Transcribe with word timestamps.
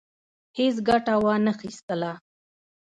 هیڅ 0.57 0.75
ګټه 0.87 1.13
وانه 1.23 1.53
خیستله. 1.59 2.11